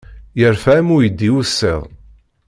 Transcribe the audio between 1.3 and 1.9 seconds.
ussiḍ.